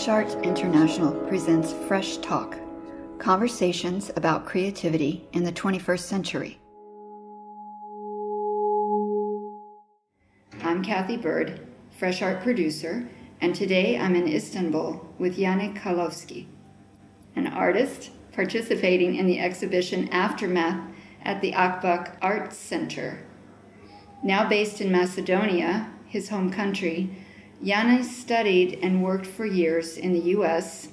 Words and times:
Fresh 0.00 0.08
Arts 0.08 0.34
International 0.36 1.12
presents 1.28 1.74
Fresh 1.86 2.16
Talk 2.18 2.56
conversations 3.18 4.10
about 4.16 4.46
creativity 4.46 5.28
in 5.32 5.44
the 5.44 5.52
21st 5.52 6.00
century. 6.00 6.58
I'm 10.62 10.82
Cathy 10.82 11.18
Byrd, 11.18 11.66
Fresh 11.90 12.22
Art 12.22 12.42
producer, 12.42 13.10
and 13.42 13.54
today 13.54 13.98
I'm 13.98 14.16
in 14.16 14.26
Istanbul 14.26 15.06
with 15.18 15.36
Yannick 15.36 15.76
Karlovsky, 15.76 16.46
an 17.36 17.48
artist 17.48 18.10
participating 18.32 19.16
in 19.16 19.26
the 19.26 19.38
exhibition 19.38 20.08
Aftermath 20.08 20.82
at 21.26 21.42
the 21.42 21.52
Akbank 21.52 22.16
Arts 22.22 22.56
Center. 22.56 23.22
Now 24.24 24.48
based 24.48 24.80
in 24.80 24.90
Macedonia, 24.90 25.90
his 26.06 26.30
home 26.30 26.50
country, 26.50 27.14
Yannis 27.62 28.04
studied 28.04 28.78
and 28.82 29.02
worked 29.02 29.26
for 29.26 29.44
years 29.44 29.98
in 29.98 30.12
the 30.12 30.30
US, 30.36 30.88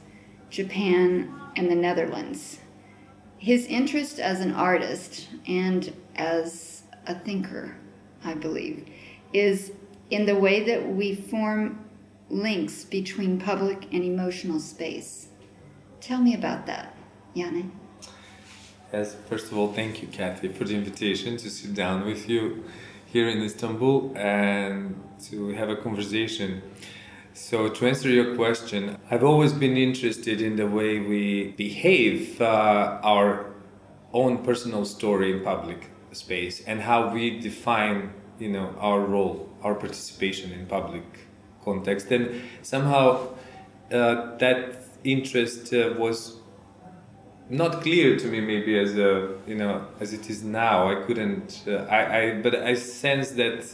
Japan, 0.49 1.33
and 1.55 1.71
the 1.71 1.75
Netherlands. 1.75 2.59
His 3.37 3.65
interest 3.67 4.19
as 4.19 4.41
an 4.41 4.53
artist 4.53 5.29
and 5.47 5.93
as 6.15 6.83
a 7.05 7.15
thinker, 7.15 7.75
I 8.23 8.33
believe, 8.33 8.87
is 9.31 9.71
in 10.09 10.25
the 10.25 10.35
way 10.35 10.63
that 10.63 10.87
we 10.87 11.15
form 11.15 11.85
links 12.29 12.83
between 12.83 13.39
public 13.39 13.85
and 13.93 14.03
emotional 14.03 14.59
space. 14.59 15.27
Tell 16.01 16.21
me 16.21 16.35
about 16.35 16.65
that, 16.65 16.95
Yanni. 17.33 17.71
Yes, 18.91 19.15
first 19.27 19.51
of 19.51 19.57
all, 19.57 19.71
thank 19.73 20.01
you, 20.01 20.07
Cathy, 20.07 20.47
for 20.49 20.63
the 20.63 20.75
invitation 20.75 21.37
to 21.37 21.49
sit 21.49 21.73
down 21.73 22.05
with 22.05 22.29
you 22.29 22.63
here 23.11 23.27
in 23.29 23.41
Istanbul 23.41 24.13
and 24.15 25.01
to 25.29 25.49
have 25.49 25.69
a 25.69 25.75
conversation. 25.75 26.61
So, 27.33 27.69
to 27.69 27.87
answer 27.87 28.09
your 28.09 28.35
question, 28.35 28.97
I've 29.11 29.23
always 29.23 29.53
been 29.53 29.77
interested 29.77 30.41
in 30.41 30.55
the 30.55 30.67
way 30.67 30.99
we 30.99 31.51
behave 31.51 32.41
uh, 32.41 32.99
our 33.03 33.53
own 34.13 34.43
personal 34.43 34.85
story 34.85 35.31
in 35.33 35.43
public 35.43 35.89
space 36.11 36.63
and 36.65 36.81
how 36.81 37.13
we 37.13 37.39
define, 37.39 38.13
you 38.39 38.49
know, 38.49 38.73
our 38.79 39.01
role, 39.01 39.49
our 39.61 39.75
participation 39.75 40.51
in 40.51 40.65
public 40.65 41.03
context. 41.63 42.11
And 42.11 42.41
somehow 42.63 43.35
uh, 43.91 44.37
that 44.37 44.75
interest 45.03 45.73
uh, 45.73 45.93
was 45.97 46.37
not 47.49 47.81
clear 47.81 48.17
to 48.17 48.27
me 48.27 48.41
maybe 48.41 48.77
as 48.77 48.97
a 48.97 49.35
you 49.47 49.55
know 49.55 49.85
as 49.99 50.13
it 50.13 50.29
is 50.29 50.43
now. 50.43 50.89
I 50.89 51.03
couldn't 51.05 51.63
uh, 51.67 51.87
I, 51.89 52.19
I 52.19 52.41
but 52.41 52.55
i 52.55 52.73
sense 52.73 53.31
that 53.31 53.65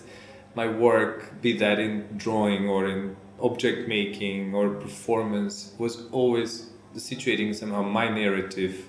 my 0.56 0.68
work 0.68 1.42
be 1.42 1.58
that 1.58 1.80
in 1.80 2.08
drawing 2.18 2.70
or 2.70 2.88
in 2.88 3.16
object 3.42 3.88
making 3.88 4.54
or 4.54 4.70
performance 4.70 5.74
was 5.78 6.06
always 6.12 6.70
situating 6.96 7.56
somehow 7.56 7.82
my 7.82 8.08
narrative 8.08 8.86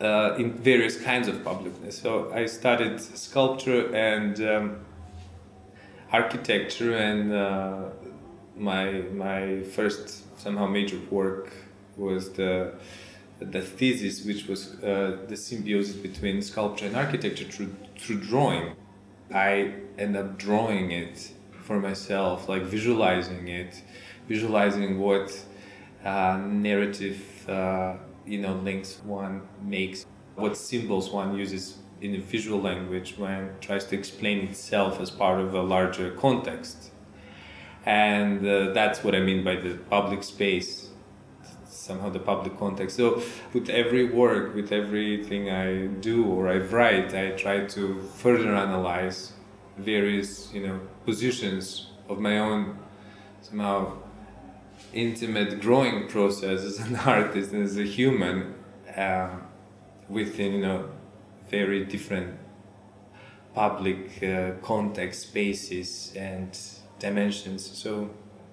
uh, 0.00 0.34
in 0.38 0.52
various 0.54 1.00
kinds 1.00 1.28
of 1.28 1.36
publicness. 1.36 1.92
So 1.92 2.32
i 2.32 2.46
studied 2.46 3.00
sculpture 3.00 3.94
and 3.94 4.40
um, 4.40 4.80
architecture 6.12 6.96
and 6.96 7.32
uh, 7.32 7.82
my 8.56 9.02
my 9.14 9.62
first 9.62 10.24
somehow 10.40 10.66
major 10.66 10.98
work 11.10 11.52
was 11.96 12.32
the 12.32 12.72
the 13.40 13.62
thesis, 13.62 14.24
which 14.24 14.46
was 14.46 14.74
uh, 14.82 15.18
the 15.28 15.36
symbiosis 15.36 15.96
between 15.96 16.42
sculpture 16.42 16.86
and 16.86 16.96
architecture 16.96 17.44
through, 17.44 17.74
through 17.98 18.20
drawing. 18.20 18.76
I 19.32 19.74
end 19.98 20.16
up 20.16 20.38
drawing 20.38 20.90
it 20.90 21.32
for 21.62 21.78
myself, 21.78 22.48
like 22.48 22.62
visualizing 22.62 23.48
it, 23.48 23.82
visualizing 24.28 24.98
what 24.98 25.38
uh, 26.04 26.38
narrative 26.46 27.48
uh, 27.48 27.94
you 28.26 28.38
know 28.38 28.54
links 28.54 29.00
one 29.04 29.42
makes, 29.62 30.04
what 30.34 30.56
symbols 30.56 31.10
one 31.10 31.36
uses 31.36 31.78
in 32.00 32.12
the 32.12 32.18
visual 32.18 32.60
language 32.60 33.16
when 33.18 33.50
tries 33.60 33.84
to 33.86 33.96
explain 33.96 34.48
itself 34.48 35.00
as 35.00 35.10
part 35.10 35.40
of 35.40 35.54
a 35.54 35.62
larger 35.62 36.10
context. 36.12 36.90
And 37.86 38.46
uh, 38.46 38.72
that's 38.72 39.02
what 39.02 39.14
I 39.14 39.20
mean 39.20 39.42
by 39.42 39.56
the 39.56 39.74
public 39.88 40.22
space 40.22 40.89
somehow 41.80 42.10
the 42.10 42.18
public 42.18 42.58
context. 42.58 42.96
So 42.96 43.22
with 43.52 43.68
every 43.70 44.04
work, 44.04 44.54
with 44.54 44.70
everything 44.72 45.50
I 45.50 45.86
do 45.86 46.26
or 46.26 46.48
I 46.48 46.58
write, 46.58 47.14
I 47.14 47.30
try 47.30 47.64
to 47.66 48.02
further 48.16 48.54
analyze 48.54 49.32
various 49.78 50.52
you 50.52 50.66
know 50.66 50.80
positions 51.06 51.86
of 52.08 52.18
my 52.18 52.38
own 52.38 52.78
somehow 53.40 53.96
intimate 54.92 55.60
growing 55.60 56.08
process 56.08 56.64
as 56.70 56.78
an 56.80 56.96
artist 56.96 57.52
and 57.52 57.62
as 57.64 57.78
a 57.78 57.84
human 57.84 58.54
um, 58.96 59.42
within 60.08 60.52
you 60.52 60.60
know 60.60 60.90
very 61.48 61.84
different 61.84 62.38
public 63.54 64.22
uh, 64.22 64.52
context 64.62 65.22
spaces 65.22 66.12
and 66.16 66.56
dimensions. 67.00 67.66
So 67.66 68.10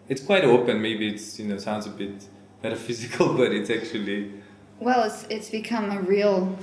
it's 0.10 0.24
quite 0.24 0.44
open. 0.44 0.82
Maybe 0.82 1.08
it's 1.14 1.40
you 1.40 1.48
know 1.48 1.58
sounds 1.58 1.86
a 1.86 1.90
bit 1.90 2.28
metaphysical, 2.64 3.34
but 3.34 3.52
it's 3.52 3.70
actually. 3.70 4.34
Well, 4.80 5.04
it's, 5.04 5.24
it's 5.30 5.50
become 5.50 5.92
a 5.92 6.02
real 6.02 6.58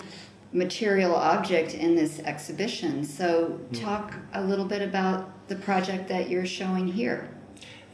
material 0.53 1.15
object 1.15 1.75
in 1.75 1.97
this 1.97 2.21
exhibition. 2.21 3.05
So, 3.05 3.47
hmm. 3.47 3.75
talk 3.75 4.15
a 4.33 4.43
little 4.43 4.65
bit 4.65 4.83
about 4.83 5.49
the 5.49 5.57
project 5.57 6.09
that 6.09 6.31
you're 6.31 6.47
showing 6.47 6.87
here. 6.89 7.29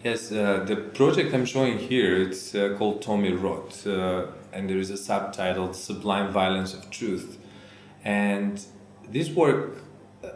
Yes, 0.04 0.32
uh, 0.32 0.64
the 0.66 0.76
project 0.76 1.34
I'm 1.34 1.44
showing 1.44 1.78
here 1.78 2.22
it's 2.22 2.54
uh, 2.54 2.74
called 2.78 3.02
Tommy 3.02 3.32
Rot, 3.32 3.86
uh, 3.86 4.28
and 4.50 4.68
there 4.68 4.78
is 4.78 4.88
a 4.88 4.96
subtitle 4.96 5.74
"Sublime 5.74 6.32
Violence 6.32 6.72
of 6.72 6.90
Truth," 6.90 7.38
and 8.02 8.64
this 9.06 9.28
work 9.28 9.76
uh, 10.24 10.28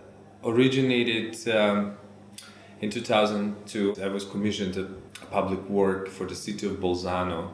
originated 0.44 1.48
um, 1.48 1.96
in 2.82 2.90
2002. 2.90 3.94
I 4.02 4.08
was 4.08 4.24
commissioned 4.24 4.76
public 5.30 5.68
work 5.68 6.08
for 6.08 6.26
the 6.26 6.34
city 6.34 6.66
of 6.66 6.74
Bolzano. 6.80 7.50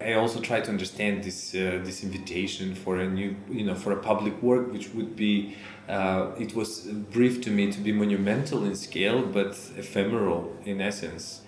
I 0.00 0.12
also 0.14 0.40
try 0.40 0.60
to 0.60 0.70
understand 0.70 1.24
this 1.24 1.54
uh, 1.54 1.80
this 1.82 2.04
invitation 2.04 2.74
for 2.74 2.98
a 2.98 3.08
new, 3.08 3.34
you 3.50 3.64
know, 3.64 3.74
for 3.74 3.92
a 3.92 3.96
public 3.96 4.40
work, 4.42 4.72
which 4.72 4.94
would 4.94 5.16
be. 5.16 5.56
Uh, 5.88 6.32
it 6.38 6.54
was 6.54 6.80
brief 7.10 7.40
to 7.40 7.50
me 7.50 7.72
to 7.72 7.80
be 7.80 7.92
monumental 7.92 8.64
in 8.64 8.76
scale, 8.76 9.22
but 9.22 9.58
ephemeral 9.76 10.54
in 10.66 10.80
essence. 10.82 11.40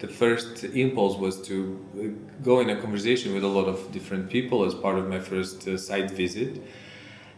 The 0.00 0.08
first 0.08 0.64
impulse 0.64 1.16
was 1.16 1.40
to 1.42 1.56
uh, 1.56 2.42
go 2.42 2.60
in 2.60 2.70
a 2.70 2.76
conversation 2.76 3.34
with 3.34 3.44
a 3.44 3.48
lot 3.48 3.66
of 3.66 3.90
different 3.92 4.30
people 4.30 4.64
as 4.64 4.74
part 4.74 4.98
of 4.98 5.08
my 5.08 5.20
first 5.20 5.66
uh, 5.66 5.78
site 5.78 6.10
visit 6.10 6.60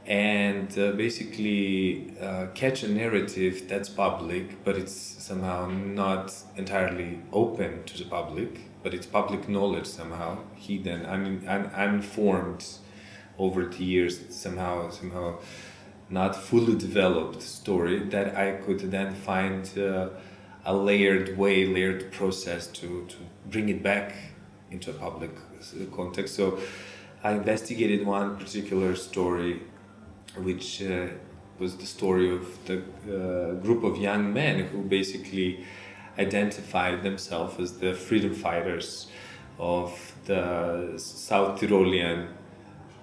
and 0.07 0.77
uh, 0.79 0.93
basically 0.93 2.15
uh, 2.21 2.47
catch 2.55 2.83
a 2.83 2.89
narrative 2.89 3.69
that's 3.69 3.89
public, 3.89 4.65
but 4.65 4.77
it's 4.77 4.93
somehow 4.93 5.67
not 5.67 6.35
entirely 6.57 7.21
open 7.33 7.85
to 7.85 7.99
the 7.99 8.05
public, 8.05 8.83
but 8.83 8.95
it's 8.95 9.07
public 9.07 9.49
knowledge 9.49 9.87
somehow, 9.87 10.39
hidden, 10.55 11.05
un- 11.07 11.45
un- 11.47 11.71
unformed 11.75 12.65
over 13.39 13.67
the 13.67 13.85
years, 13.85 14.21
somehow, 14.35 14.91
somehow 14.91 15.39
not 16.09 16.35
fully 16.35 16.77
developed 16.77 17.41
story 17.41 18.01
that 18.01 18.37
I 18.37 18.53
could 18.53 18.91
then 18.91 19.15
find 19.15 19.71
uh, 19.79 20.09
a 20.65 20.75
layered 20.75 21.39
way, 21.39 21.67
layered 21.67 22.11
process 22.11 22.67
to, 22.69 23.07
to 23.07 23.17
bring 23.49 23.69
it 23.69 23.83
back 23.83 24.15
into 24.71 24.91
a 24.91 24.95
public 24.95 25.31
uh, 25.37 25.95
context. 25.95 26.35
So 26.35 26.59
I 27.23 27.33
investigated 27.33 28.07
one 28.07 28.37
particular 28.37 28.97
story 28.97 29.63
which 30.37 30.83
uh, 30.83 31.07
was 31.59 31.77
the 31.77 31.87
story 31.87 32.31
of 32.31 32.47
the 32.67 32.79
uh, 32.79 33.55
group 33.63 33.85
of 33.85 33.97
young 33.99 34.33
men 34.33 34.67
who 34.67 34.83
basically 34.83 35.65
identified 36.19 37.03
themselves 37.03 37.59
as 37.59 37.79
the 37.79 37.95
freedom 37.95 38.35
fighters 38.35 39.09
of 39.59 40.15
the 40.25 40.95
South 40.97 41.61
Tyrolean 41.61 42.29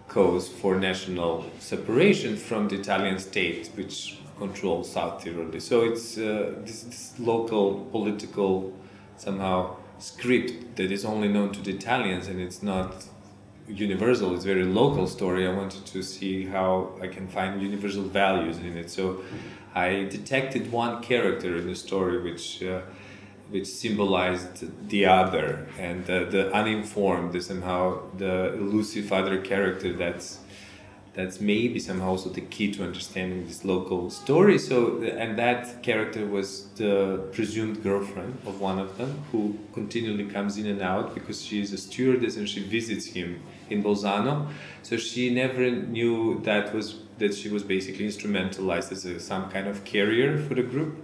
cause 0.07 0.47
for 0.47 0.75
national 0.75 1.45
separation 1.59 2.35
from 2.35 2.67
the 2.67 2.75
Italian 2.75 3.19
state, 3.19 3.69
which 3.75 4.19
controls 4.37 4.91
South 4.91 5.23
Tyrol. 5.23 5.59
So 5.59 5.83
it's 5.83 6.17
uh, 6.17 6.53
this, 6.63 6.83
this, 6.83 7.13
local 7.19 7.85
political 7.91 8.73
somehow 9.17 9.75
script 9.99 10.75
that 10.77 10.91
is 10.91 11.03
only 11.03 11.27
known 11.27 11.51
to 11.51 11.61
the 11.61 11.71
Italians 11.71 12.27
and 12.27 12.39
it's 12.39 12.61
not 12.61 13.05
universal 13.67 14.33
it's 14.35 14.45
very 14.45 14.63
local 14.63 15.07
story. 15.07 15.47
I 15.47 15.53
wanted 15.53 15.85
to 15.87 16.01
see 16.01 16.45
how 16.45 16.91
i 17.01 17.07
can 17.07 17.27
find 17.27 17.61
universal 17.61 18.03
values 18.03 18.57
in 18.57 18.77
it. 18.77 18.89
So 18.89 19.21
i 19.75 19.89
detected 20.05 20.71
one 20.71 21.03
character 21.03 21.57
in 21.57 21.67
the 21.67 21.75
story 21.75 22.21
which 22.21 22.63
uh, 22.63 22.81
which 23.49 23.67
symbolized 23.67 24.55
the 24.89 25.05
other 25.05 25.67
and 25.79 26.03
uh, 26.09 26.25
the 26.25 26.51
uninformed 26.53 27.41
somehow 27.41 28.01
the 28.17 28.53
elusive 28.53 29.11
other 29.13 29.39
character 29.41 29.93
that's 29.93 30.39
that's 31.17 31.41
maybe 31.41 31.79
somehow 31.79 32.09
also 32.09 32.29
the 32.29 32.41
key 32.41 32.71
to 32.71 32.83
understanding 32.83 33.47
this 33.47 33.65
local 33.65 34.11
story. 34.11 34.59
So, 34.59 35.01
and 35.01 35.35
that 35.39 35.81
character 35.81 36.27
was 36.27 36.67
the 36.75 37.27
presumed 37.31 37.81
girlfriend 37.81 38.37
of 38.45 38.61
one 38.61 38.77
of 38.77 38.99
them, 38.99 39.25
who 39.31 39.57
continually 39.73 40.25
comes 40.25 40.57
in 40.57 40.67
and 40.67 40.79
out 40.79 41.15
because 41.15 41.43
she 41.43 41.59
is 41.59 41.73
a 41.73 41.77
stewardess 41.77 42.37
and 42.37 42.47
she 42.47 42.61
visits 42.61 43.07
him 43.07 43.41
in 43.71 43.81
Bolzano. 43.83 44.47
So 44.83 44.95
she 44.97 45.33
never 45.33 45.71
knew 45.71 46.39
that 46.43 46.71
was 46.71 46.99
that 47.17 47.33
she 47.33 47.49
was 47.49 47.63
basically 47.63 48.05
instrumentalized 48.05 48.91
as 48.91 49.03
a, 49.03 49.19
some 49.19 49.49
kind 49.49 49.67
of 49.67 49.83
carrier 49.83 50.37
for 50.37 50.53
the 50.53 50.61
group, 50.61 50.97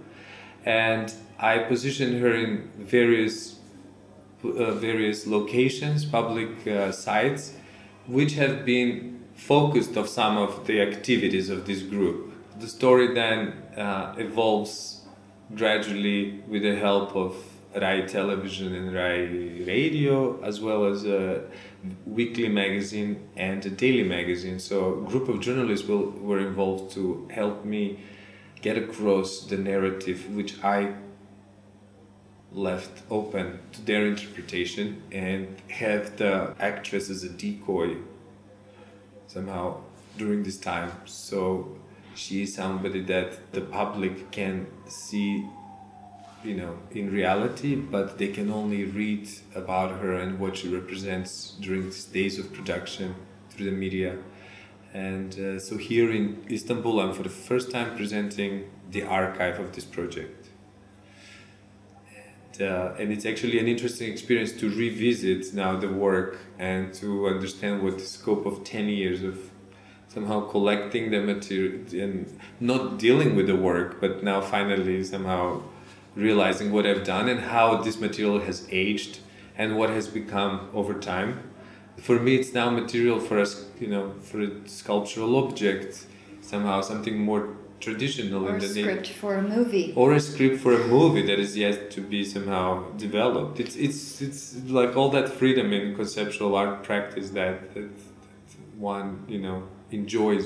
and 0.64 1.12
I 1.40 1.58
positioned 1.58 2.20
her 2.20 2.32
in 2.32 2.70
various 2.78 3.58
uh, 4.44 4.70
various 4.74 5.26
locations, 5.26 6.04
public 6.04 6.68
uh, 6.68 6.92
sites, 6.92 7.54
which 8.06 8.34
have 8.34 8.64
been 8.64 9.13
focused 9.34 9.96
of 9.96 10.08
some 10.08 10.36
of 10.36 10.66
the 10.66 10.80
activities 10.80 11.50
of 11.50 11.66
this 11.66 11.82
group. 11.82 12.32
The 12.58 12.68
story 12.68 13.14
then 13.14 13.52
uh, 13.76 14.14
evolves 14.16 15.02
gradually 15.54 16.42
with 16.48 16.62
the 16.62 16.76
help 16.76 17.14
of 17.14 17.36
Rai 17.74 18.06
Television 18.06 18.74
and 18.74 18.94
Rai 18.94 19.64
Radio, 19.64 20.40
as 20.42 20.60
well 20.60 20.86
as 20.86 21.04
a 21.04 21.42
weekly 22.06 22.48
magazine 22.48 23.28
and 23.36 23.64
a 23.66 23.70
daily 23.70 24.04
magazine. 24.04 24.58
So 24.60 25.04
a 25.04 25.10
group 25.10 25.28
of 25.28 25.40
journalists 25.40 25.86
will, 25.86 26.10
were 26.10 26.38
involved 26.38 26.92
to 26.94 27.28
help 27.32 27.64
me 27.64 27.98
get 28.62 28.78
across 28.78 29.40
the 29.40 29.56
narrative, 29.56 30.32
which 30.34 30.62
I 30.62 30.94
left 32.52 33.02
open 33.10 33.58
to 33.72 33.82
their 33.82 34.06
interpretation 34.06 35.02
and 35.10 35.60
have 35.68 36.16
the 36.16 36.54
actress 36.60 37.10
as 37.10 37.24
a 37.24 37.28
decoy 37.28 37.96
somehow 39.34 39.80
during 40.16 40.42
this 40.44 40.58
time. 40.58 40.90
So 41.04 41.76
she 42.14 42.42
is 42.42 42.54
somebody 42.54 43.02
that 43.02 43.52
the 43.52 43.60
public 43.60 44.30
can 44.30 44.66
see 44.88 45.44
you 46.44 46.54
know 46.54 46.76
in 46.90 47.10
reality 47.10 47.74
but 47.74 48.18
they 48.18 48.28
can 48.28 48.50
only 48.50 48.84
read 48.84 49.26
about 49.54 49.90
her 50.00 50.12
and 50.12 50.38
what 50.38 50.56
she 50.58 50.68
represents 50.68 51.56
during 51.60 51.84
these 51.84 52.04
days 52.04 52.38
of 52.38 52.52
production 52.52 53.14
through 53.50 53.64
the 53.70 53.76
media 53.84 54.18
and 54.92 55.38
uh, 55.38 55.58
so 55.58 55.78
here 55.78 56.10
in 56.10 56.44
istanbul 56.50 57.00
i'm 57.00 57.14
for 57.14 57.22
the 57.22 57.36
first 57.48 57.70
time 57.70 57.96
presenting 57.96 58.70
the 58.90 59.02
archive 59.02 59.58
of 59.58 59.74
this 59.74 59.84
project 59.84 60.43
uh, 62.60 62.94
and 62.98 63.12
it's 63.12 63.26
actually 63.26 63.58
an 63.58 63.68
interesting 63.68 64.10
experience 64.10 64.52
to 64.52 64.68
revisit 64.68 65.52
now 65.54 65.76
the 65.76 65.88
work 65.88 66.38
and 66.58 66.92
to 66.94 67.26
understand 67.28 67.82
what 67.82 67.98
the 67.98 68.04
scope 68.04 68.46
of 68.46 68.64
10 68.64 68.88
years 68.88 69.22
of 69.22 69.50
somehow 70.08 70.40
collecting 70.48 71.10
the 71.10 71.20
material 71.20 71.80
and 71.92 72.38
not 72.60 72.98
dealing 72.98 73.34
with 73.34 73.46
the 73.46 73.56
work 73.56 74.00
but 74.00 74.22
now 74.22 74.40
finally 74.40 75.02
somehow 75.02 75.60
realizing 76.14 76.70
what 76.72 76.86
I've 76.86 77.04
done 77.04 77.28
and 77.28 77.40
how 77.40 77.76
this 77.82 77.98
material 77.98 78.40
has 78.40 78.68
aged 78.70 79.18
and 79.56 79.76
what 79.76 79.90
has 79.90 80.08
become 80.08 80.68
over 80.72 80.94
time. 80.94 81.50
For 81.96 82.18
me, 82.18 82.36
it's 82.36 82.52
now 82.52 82.70
material 82.70 83.20
for 83.20 83.38
us, 83.38 83.66
you 83.80 83.86
know, 83.88 84.14
for 84.20 84.40
a 84.40 84.68
sculptural 84.68 85.36
object, 85.36 86.06
somehow 86.40 86.80
something 86.80 87.18
more 87.18 87.56
traditional 87.84 88.46
or 88.46 88.54
in 88.54 88.58
the 88.58 88.66
a 88.66 88.82
script 88.82 89.08
for 89.08 89.32
a 89.34 89.42
movie. 89.42 89.92
Or 89.96 90.12
a 90.12 90.20
script 90.20 90.60
for 90.64 90.72
a 90.72 90.84
movie 90.96 91.24
that 91.30 91.38
is 91.38 91.56
yet 91.56 91.90
to 91.92 92.00
be 92.00 92.24
somehow 92.24 92.66
developed. 93.06 93.60
It's 93.60 93.76
it's 93.76 94.00
it's 94.26 94.44
like 94.80 94.96
all 94.98 95.10
that 95.10 95.28
freedom 95.40 95.72
in 95.72 95.94
conceptual 95.94 96.52
art 96.60 96.82
practice 96.82 97.30
that, 97.30 97.74
that 97.74 97.90
one 98.94 99.08
you 99.34 99.40
know 99.44 99.58
enjoys. 99.90 100.44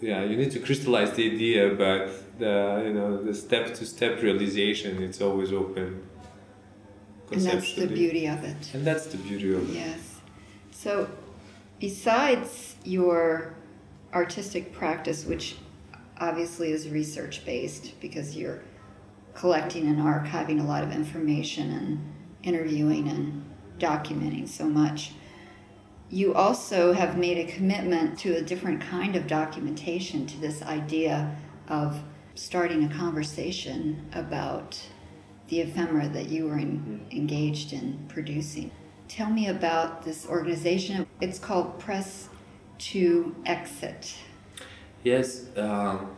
Yeah, 0.00 0.24
you 0.24 0.36
need 0.36 0.52
to 0.52 0.60
crystallize 0.66 1.12
the 1.18 1.24
idea, 1.32 1.62
but 1.86 2.02
the 2.38 2.82
you 2.86 2.94
know 2.98 3.22
the 3.28 3.34
step 3.34 3.64
to 3.78 3.84
step 3.94 4.22
realization 4.22 5.02
it's 5.02 5.20
always 5.20 5.52
open 5.52 5.88
and 7.32 7.42
that's 7.42 7.74
the 7.74 7.86
beauty 7.86 8.26
of 8.26 8.42
it. 8.44 8.70
And 8.74 8.84
that's 8.84 9.06
the 9.06 9.16
beauty 9.18 9.54
of 9.54 9.70
it. 9.70 9.74
Yes. 9.74 10.20
So 10.72 11.08
besides 11.78 12.76
your 12.84 13.54
artistic 14.12 14.72
practice 14.72 15.24
which 15.24 15.56
obviously 16.20 16.70
is 16.70 16.88
research 16.88 17.44
based 17.44 17.98
because 18.00 18.36
you're 18.36 18.62
collecting 19.34 19.88
and 19.88 19.98
archiving 19.98 20.60
a 20.60 20.64
lot 20.64 20.84
of 20.84 20.92
information 20.92 21.72
and 21.72 22.12
interviewing 22.42 23.08
and 23.08 23.44
documenting 23.78 24.46
so 24.48 24.66
much 24.66 25.12
you 26.10 26.34
also 26.34 26.92
have 26.92 27.16
made 27.16 27.38
a 27.38 27.52
commitment 27.52 28.18
to 28.18 28.36
a 28.36 28.42
different 28.42 28.80
kind 28.80 29.14
of 29.14 29.28
documentation 29.28 30.26
to 30.26 30.40
this 30.40 30.60
idea 30.62 31.36
of 31.68 32.02
starting 32.34 32.84
a 32.84 32.94
conversation 32.94 34.08
about 34.12 34.80
the 35.48 35.60
ephemera 35.60 36.08
that 36.08 36.28
you 36.28 36.46
were 36.46 36.58
in, 36.58 36.78
mm-hmm. 36.78 37.16
engaged 37.16 37.72
in 37.72 38.04
producing. 38.08 38.72
Tell 39.06 39.30
me 39.30 39.48
about 39.48 40.02
this 40.02 40.26
organization. 40.26 41.06
It's 41.20 41.38
called 41.38 41.78
Press 41.78 42.28
to 42.78 43.34
Exit. 43.46 44.14
Yes, 45.02 45.46
um, 45.56 46.10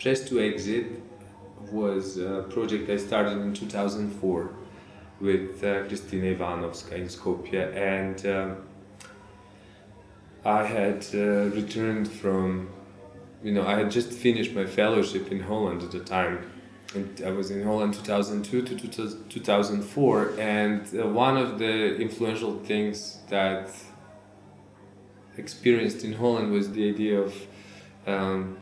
Press 0.00 0.28
to 0.28 0.40
Exit 0.40 0.86
was 1.70 2.16
a 2.16 2.46
project 2.48 2.88
I 2.88 2.96
started 2.96 3.38
in 3.38 3.52
2004 3.52 4.50
with 5.20 5.62
uh, 5.62 5.82
Hristina 5.82 6.34
Ivanoska 6.34 6.92
in 6.92 7.08
Skopje, 7.08 7.74
and 7.76 8.24
um, 8.26 8.56
I 10.44 10.64
had 10.64 11.06
uh, 11.12 11.50
returned 11.54 12.10
from 12.10 12.70
you 13.42 13.52
know, 13.52 13.66
I 13.66 13.78
had 13.78 13.90
just 13.90 14.12
finished 14.12 14.54
my 14.54 14.66
fellowship 14.66 15.30
in 15.30 15.40
Holland 15.40 15.82
at 15.82 15.92
the 15.92 16.00
time. 16.00 16.50
And 16.94 17.22
I 17.24 17.30
was 17.30 17.50
in 17.50 17.62
Holland 17.62 17.94
2002 17.94 18.62
to 18.62 19.24
2004, 19.28 20.32
and 20.38 20.80
uh, 20.98 21.06
one 21.06 21.36
of 21.36 21.58
the 21.58 21.96
influential 21.96 22.58
things 22.60 23.18
that 23.28 23.70
experienced 25.36 26.02
in 26.02 26.14
Holland 26.14 26.50
was 26.50 26.72
the 26.72 26.88
idea 26.88 27.20
of 27.20 27.34
um, 28.08 28.56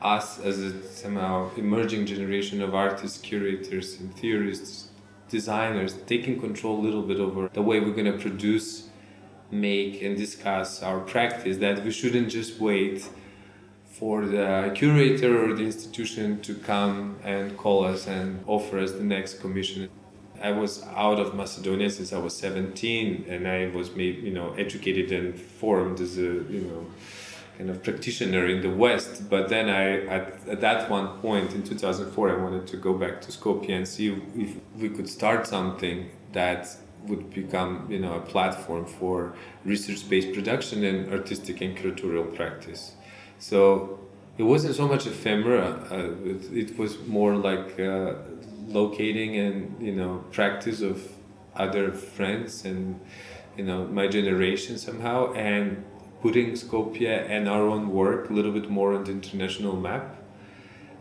us 0.00 0.40
as 0.40 0.58
a 0.58 0.82
somehow 0.88 1.50
emerging 1.56 2.06
generation 2.06 2.60
of 2.60 2.74
artists, 2.74 3.18
curators, 3.18 4.00
and 4.00 4.14
theorists, 4.16 4.88
designers, 5.28 5.94
taking 6.06 6.40
control 6.40 6.80
a 6.80 6.82
little 6.82 7.02
bit 7.02 7.18
over 7.18 7.48
the 7.52 7.62
way 7.62 7.80
we're 7.80 7.92
going 7.92 8.12
to 8.12 8.18
produce, 8.18 8.88
make, 9.50 10.02
and 10.02 10.16
discuss 10.16 10.82
our 10.82 11.00
practice. 11.00 11.58
That 11.58 11.84
we 11.84 11.90
shouldn't 11.90 12.28
just 12.30 12.60
wait 12.60 13.08
for 13.84 14.26
the 14.26 14.72
curator 14.74 15.44
or 15.44 15.54
the 15.54 15.62
institution 15.62 16.40
to 16.40 16.54
come 16.54 17.16
and 17.22 17.56
call 17.56 17.84
us 17.84 18.06
and 18.06 18.42
offer 18.46 18.78
us 18.78 18.92
the 18.92 19.04
next 19.04 19.40
commission. 19.40 19.88
I 20.42 20.50
was 20.50 20.82
out 20.96 21.20
of 21.20 21.34
Macedonia 21.36 21.88
since 21.88 22.12
I 22.12 22.18
was 22.18 22.34
17 22.34 23.26
and 23.28 23.46
I 23.46 23.68
was 23.68 23.94
made, 23.94 24.24
you 24.24 24.32
know, 24.32 24.54
educated 24.54 25.12
and 25.12 25.38
formed 25.38 26.00
as 26.00 26.18
a, 26.18 26.22
you 26.22 26.62
know, 26.68 26.86
kind 27.58 27.70
of 27.70 27.82
practitioner 27.82 28.46
in 28.46 28.62
the 28.62 28.70
West. 28.70 29.28
But 29.28 29.48
then 29.48 29.68
I, 29.68 30.06
at, 30.06 30.48
at 30.48 30.60
that 30.60 30.90
one 30.90 31.18
point 31.20 31.52
in 31.52 31.62
2004, 31.62 32.30
I 32.30 32.42
wanted 32.42 32.66
to 32.68 32.76
go 32.76 32.94
back 32.94 33.20
to 33.22 33.32
Skopje 33.32 33.70
and 33.70 33.86
see 33.86 34.08
if 34.36 34.56
we 34.76 34.88
could 34.88 35.08
start 35.08 35.46
something 35.46 36.10
that 36.32 36.68
would 37.06 37.30
become, 37.34 37.86
you 37.90 37.98
know, 37.98 38.14
a 38.14 38.20
platform 38.20 38.86
for 38.86 39.34
research-based 39.64 40.32
production 40.32 40.84
and 40.84 41.12
artistic 41.12 41.60
and 41.60 41.76
curatorial 41.76 42.34
practice. 42.34 42.94
So 43.38 43.98
it 44.38 44.44
wasn't 44.44 44.74
so 44.76 44.88
much 44.88 45.06
ephemera. 45.06 45.86
Uh, 45.90 46.28
it, 46.28 46.70
it, 46.70 46.78
was 46.78 46.98
more 47.06 47.34
like 47.36 47.78
uh, 47.78 48.14
locating 48.68 49.36
and 49.36 49.82
you 49.82 49.92
know 49.92 50.24
practice 50.30 50.80
of 50.80 51.12
other 51.56 51.92
friends 51.92 52.64
and 52.64 52.98
you 53.56 53.64
know 53.64 53.86
my 53.86 54.06
generation 54.06 54.78
somehow 54.78 55.32
and 55.34 55.84
putting 56.22 56.52
Skopje 56.52 57.28
and 57.28 57.48
our 57.48 57.62
own 57.62 57.90
work 57.90 58.30
a 58.30 58.32
little 58.32 58.52
bit 58.52 58.70
more 58.70 58.94
on 58.94 59.04
the 59.04 59.10
international 59.10 59.76
map. 59.76 60.16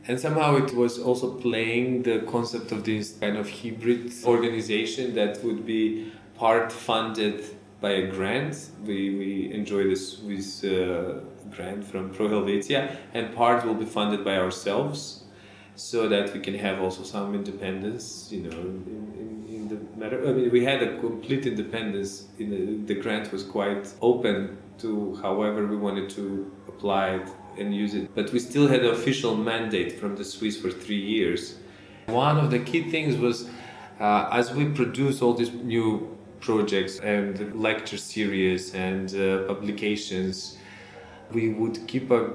And 0.08 0.20
somehow 0.20 0.56
it 0.56 0.74
was 0.74 0.98
also 0.98 1.36
playing 1.36 2.04
the 2.04 2.20
concept 2.22 2.72
of 2.72 2.84
this 2.84 3.12
kind 3.20 3.38
of 3.38 3.48
hybrid 3.48 4.12
organization 4.26 5.14
that 5.14 5.44
would 5.44 5.64
be 5.66 6.12
part 6.36 6.72
funded 6.72 7.46
by 7.80 7.92
a 7.92 8.08
grant. 8.08 8.72
We, 8.84 9.16
we 9.16 9.54
enjoy 9.54 9.84
this 9.84 10.20
with 10.20 10.64
uh, 10.64 11.20
grant 11.56 11.84
from 11.84 12.10
Pro 12.10 12.28
Helvetia, 12.30 12.98
and 13.14 13.36
part 13.36 13.64
will 13.64 13.76
be 13.76 13.86
funded 13.86 14.26
by 14.26 14.38
ourselves, 14.38 15.24
so 15.76 16.10
that 16.10 16.34
we 16.34 16.40
can 16.40 16.56
have 16.56 16.82
also 16.82 17.04
some 17.04 17.36
independence. 17.36 18.28
You 18.32 18.42
know, 18.44 18.58
in, 18.58 19.46
in, 19.48 19.56
in 19.56 19.68
the 19.68 20.00
matter. 20.00 20.28
I 20.28 20.34
mean, 20.34 20.52
we 20.52 20.64
had 20.64 20.82
a 20.82 20.98
complete 21.00 21.46
independence. 21.46 22.26
In 22.40 22.50
the, 22.50 22.94
the 22.94 23.00
grant 23.00 23.32
was 23.32 23.44
quite 23.44 23.88
open 24.02 24.58
to 24.80 25.16
however 25.22 25.68
we 25.68 25.76
wanted 25.76 26.10
to 26.12 26.52
apply 26.68 27.16
it 27.16 27.30
and 27.58 27.76
use 27.76 27.94
it, 27.94 28.14
but 28.16 28.32
we 28.32 28.40
still 28.40 28.68
had 28.68 28.82
an 28.82 28.92
official 28.92 29.36
mandate 29.36 30.00
from 30.00 30.16
the 30.16 30.24
Swiss 30.24 30.58
for 30.58 30.72
three 30.72 31.00
years. 31.00 31.56
One 32.08 32.38
of 32.38 32.50
the 32.52 32.60
key 32.60 32.90
things 32.90 33.18
was 33.18 33.50
uh, 34.00 34.30
as 34.32 34.54
we 34.54 34.66
produce 34.66 35.22
all 35.22 35.34
these 35.34 35.52
new 35.52 36.18
projects 36.40 37.00
and 37.00 37.56
lecture 37.56 37.98
series 37.98 38.74
and 38.74 39.14
uh, 39.14 39.44
publications 39.48 40.58
we 41.32 41.54
would 41.54 41.88
keep 41.88 42.12
a 42.12 42.32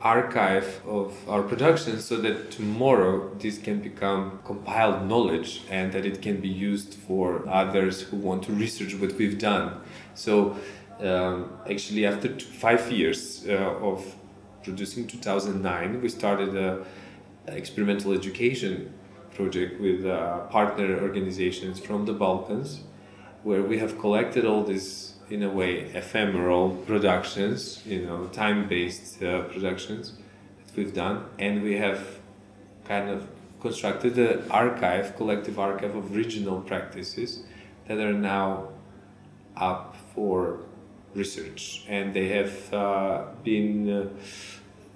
archive 0.00 0.80
of 0.86 1.14
our 1.28 1.42
production 1.42 2.00
so 2.00 2.16
that 2.16 2.50
tomorrow 2.50 3.30
this 3.34 3.58
can 3.58 3.80
become 3.80 4.40
compiled 4.44 5.06
knowledge 5.06 5.62
and 5.68 5.92
that 5.92 6.06
it 6.06 6.22
can 6.22 6.40
be 6.40 6.48
used 6.48 6.94
for 6.94 7.46
others 7.48 8.00
who 8.00 8.16
want 8.16 8.42
to 8.42 8.52
research 8.52 8.94
what 8.94 9.12
we've 9.16 9.38
done. 9.38 9.78
So 10.14 10.56
um, 11.02 11.50
actually 11.68 12.06
after 12.06 12.38
five 12.38 12.90
years 12.90 13.46
uh, 13.48 13.52
of 13.52 14.16
producing 14.62 15.06
2009 15.06 16.00
we 16.02 16.08
started 16.08 16.54
a 16.56 16.84
experimental 17.48 18.12
education 18.12 18.92
project 19.34 19.80
with 19.80 20.04
uh, 20.04 20.40
partner 20.48 21.00
organizations 21.00 21.80
from 21.80 22.04
the 22.04 22.12
balkans 22.12 22.80
where 23.42 23.62
we 23.62 23.78
have 23.78 23.98
collected 23.98 24.44
all 24.44 24.62
these 24.62 25.14
in 25.30 25.42
a 25.42 25.48
way 25.48 25.82
ephemeral 25.94 26.70
productions 26.86 27.82
you 27.86 28.04
know 28.04 28.26
time-based 28.26 29.22
uh, 29.22 29.42
productions 29.42 30.14
that 30.66 30.76
we've 30.76 30.94
done. 30.94 31.24
And 31.38 31.62
we 31.62 31.76
have 31.76 32.18
kind 32.84 33.08
of 33.08 33.26
constructed 33.60 34.18
an 34.18 34.50
archive 34.50 35.16
collective 35.16 35.58
archive 35.58 35.94
of 35.94 36.14
regional 36.14 36.60
practices 36.60 37.42
that 37.86 37.98
are 37.98 38.12
now 38.12 38.68
up 39.56 39.96
for 40.14 40.60
research. 41.14 41.84
And 41.88 42.14
they 42.14 42.28
have 42.28 42.74
uh, 42.74 43.24
been 43.44 43.90
uh, 43.90 44.08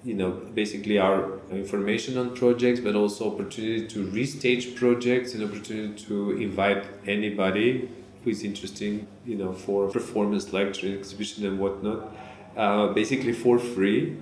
you 0.03 0.13
know 0.13 0.31
basically 0.53 0.99
our 0.99 1.39
information 1.49 2.17
on 2.17 2.35
projects 2.35 2.79
but 2.79 2.95
also 2.95 3.33
opportunity 3.33 3.87
to 3.87 4.05
restage 4.05 4.75
projects 4.75 5.33
and 5.33 5.43
opportunity 5.43 5.95
to 6.05 6.31
invite 6.37 6.83
anybody 7.07 7.89
who 8.23 8.29
is 8.29 8.43
interesting 8.43 9.07
you 9.25 9.35
know 9.35 9.51
for 9.51 9.89
performance 9.89 10.53
lecture 10.53 10.95
exhibition 10.95 11.45
and 11.47 11.59
whatnot 11.59 12.15
uh, 12.55 12.87
basically 12.93 13.33
for 13.33 13.59
free. 13.59 14.17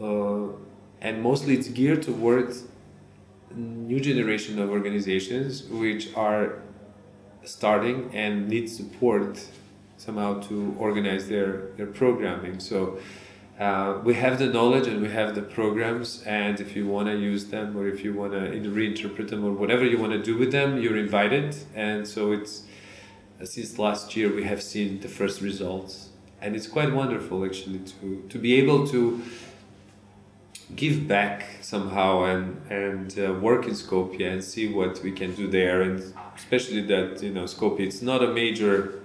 Uh, 0.00 0.46
and 1.00 1.22
mostly 1.22 1.54
it's 1.54 1.68
geared 1.68 2.02
towards 2.02 2.64
new 3.54 3.98
generation 4.00 4.58
of 4.58 4.70
organizations 4.70 5.62
which 5.64 6.14
are 6.14 6.60
starting 7.44 8.10
and 8.14 8.48
need 8.48 8.68
support 8.68 9.40
somehow 9.98 10.40
to 10.40 10.74
organize 10.78 11.28
their, 11.28 11.66
their 11.76 11.86
programming. 11.86 12.60
So 12.60 12.98
uh, 13.58 14.00
we 14.04 14.14
have 14.14 14.38
the 14.38 14.46
knowledge 14.46 14.86
and 14.86 15.02
we 15.02 15.08
have 15.08 15.34
the 15.34 15.42
programs, 15.42 16.22
and 16.22 16.60
if 16.60 16.76
you 16.76 16.86
want 16.86 17.08
to 17.08 17.16
use 17.18 17.46
them 17.46 17.76
or 17.76 17.88
if 17.88 18.04
you 18.04 18.14
want 18.14 18.32
to 18.32 18.38
reinterpret 18.38 19.28
them 19.28 19.44
or 19.44 19.52
whatever 19.52 19.84
you 19.84 19.98
want 19.98 20.12
to 20.12 20.22
do 20.22 20.38
with 20.38 20.52
them, 20.52 20.80
you're 20.80 20.96
invited. 20.96 21.56
And 21.74 22.06
so 22.06 22.30
it's 22.30 22.62
since 23.42 23.78
last 23.78 24.16
year 24.16 24.32
we 24.32 24.44
have 24.44 24.62
seen 24.62 25.00
the 25.00 25.08
first 25.08 25.40
results, 25.40 26.10
and 26.40 26.54
it's 26.54 26.68
quite 26.68 26.92
wonderful 26.92 27.44
actually 27.44 27.80
to 27.80 28.24
to 28.28 28.38
be 28.38 28.54
able 28.54 28.86
to 28.88 29.22
give 30.76 31.08
back 31.08 31.44
somehow 31.60 32.24
and 32.24 32.60
and 32.70 33.18
uh, 33.18 33.32
work 33.34 33.66
in 33.66 33.72
Skopje 33.72 34.32
and 34.32 34.42
see 34.42 34.72
what 34.72 35.02
we 35.02 35.10
can 35.10 35.34
do 35.34 35.48
there, 35.48 35.82
and 35.82 36.14
especially 36.36 36.82
that 36.82 37.22
you 37.22 37.32
know 37.32 37.44
Skopje 37.44 37.80
it's 37.80 38.02
not 38.02 38.22
a 38.22 38.32
major 38.32 38.97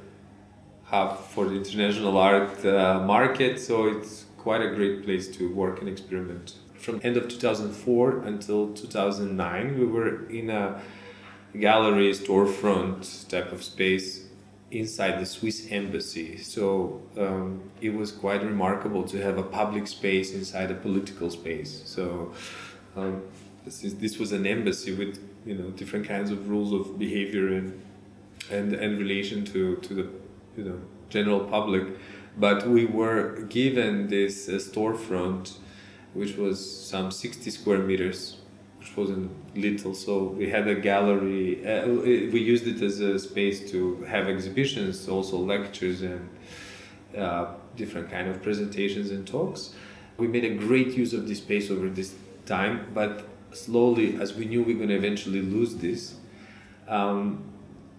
hub 0.93 1.19
for 1.33 1.45
the 1.49 1.55
international 1.55 2.17
art 2.17 2.63
uh, 2.65 2.99
market, 2.99 3.59
so 3.59 3.87
it's 3.87 4.25
quite 4.37 4.61
a 4.61 4.69
great 4.77 5.03
place 5.03 5.25
to 5.37 5.51
work 5.53 5.79
and 5.81 5.89
experiment. 5.89 6.53
From 6.75 7.01
end 7.03 7.17
of 7.17 7.27
2004 7.29 8.19
until 8.31 8.73
2009, 8.73 9.79
we 9.79 9.85
were 9.85 10.29
in 10.29 10.49
a 10.51 10.79
gallery 11.59 12.11
storefront 12.11 13.27
type 13.27 13.51
of 13.51 13.63
space 13.63 14.27
inside 14.69 15.19
the 15.19 15.25
Swiss 15.25 15.67
embassy. 15.71 16.37
So 16.37 17.01
um, 17.17 17.61
it 17.81 17.93
was 17.93 18.11
quite 18.11 18.43
remarkable 18.43 19.03
to 19.03 19.17
have 19.21 19.37
a 19.37 19.47
public 19.61 19.87
space 19.87 20.33
inside 20.33 20.69
a 20.71 20.75
political 20.75 21.29
space. 21.29 21.81
So 21.85 22.33
um, 22.95 23.23
this, 23.65 23.81
this 23.93 24.19
was 24.19 24.31
an 24.31 24.45
embassy 24.45 24.93
with 24.93 25.13
you 25.45 25.55
know 25.55 25.69
different 25.71 26.05
kinds 26.07 26.29
of 26.31 26.49
rules 26.49 26.71
of 26.73 26.99
behavior 26.99 27.47
and 27.57 27.67
and 28.51 28.73
and 28.73 28.99
relation 28.99 29.45
to 29.53 29.77
to 29.77 29.93
the 29.99 30.05
you 30.57 30.63
know 30.63 30.79
general 31.09 31.41
public 31.41 31.87
but 32.37 32.67
we 32.67 32.85
were 32.85 33.41
given 33.49 34.07
this 34.07 34.49
uh, 34.49 34.53
storefront 34.53 35.57
which 36.13 36.35
was 36.37 36.57
some 36.89 37.11
60 37.11 37.49
square 37.49 37.79
meters 37.79 38.37
which 38.79 38.95
wasn't 38.97 39.31
little 39.55 39.93
so 39.93 40.23
we 40.23 40.49
had 40.49 40.67
a 40.67 40.75
gallery 40.75 41.65
uh, 41.65 41.87
we 41.87 42.39
used 42.39 42.67
it 42.67 42.81
as 42.81 42.99
a 42.99 43.19
space 43.19 43.69
to 43.71 44.03
have 44.03 44.27
exhibitions 44.27 45.07
also 45.07 45.37
lectures 45.37 46.01
and 46.01 46.29
uh, 47.17 47.53
different 47.75 48.09
kind 48.09 48.27
of 48.27 48.41
presentations 48.41 49.11
and 49.11 49.27
talks. 49.27 49.73
We 50.17 50.27
made 50.27 50.45
a 50.45 50.55
great 50.55 50.89
use 50.93 51.13
of 51.13 51.27
this 51.27 51.39
space 51.39 51.69
over 51.71 51.89
this 51.89 52.13
time 52.45 52.87
but 52.93 53.27
slowly 53.51 54.19
as 54.19 54.33
we 54.33 54.45
knew 54.45 54.63
we 54.63 54.73
are 54.73 54.77
going 54.77 54.89
to 54.89 54.95
eventually 54.95 55.41
lose 55.41 55.75
this 55.75 56.15
um, 56.87 57.43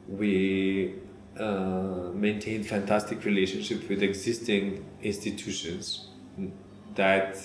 we 0.09 0.95
uh, 1.39 2.11
maintain 2.15 2.63
fantastic 2.63 3.25
relationship 3.25 3.89
with 3.89 4.03
existing 4.03 4.85
institutions 5.03 6.07
that 6.95 7.39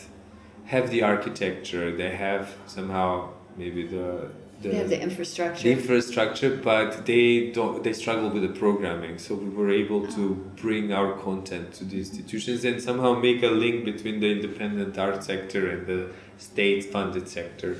have 0.65 0.91
the 0.91 1.01
architecture 1.01 1.95
they 1.95 2.15
have 2.15 2.55
somehow 2.67 3.29
maybe 3.57 3.87
the 3.87 4.29
the, 4.61 4.69
they 4.69 4.75
have 4.75 4.89
the 4.89 5.01
infrastructure. 5.01 5.63
the 5.63 5.71
infrastructure 5.71 6.55
but 6.57 7.05
they 7.05 7.49
don't 7.51 7.83
they 7.83 7.93
struggle 7.93 8.29
with 8.29 8.43
the 8.43 8.59
programming. 8.59 9.17
So 9.17 9.35
we 9.35 9.49
were 9.49 9.71
able 9.71 10.05
to 10.07 10.35
bring 10.57 10.91
our 10.91 11.13
content 11.13 11.73
to 11.75 11.85
the 11.85 11.97
institutions 11.97 12.65
and 12.65 12.81
somehow 12.81 13.13
make 13.13 13.41
a 13.41 13.47
link 13.47 13.85
between 13.85 14.19
the 14.19 14.29
independent 14.29 14.97
art 14.97 15.23
sector 15.23 15.69
and 15.69 15.87
the 15.87 16.11
state 16.37 16.91
funded 16.91 17.27
sector 17.27 17.77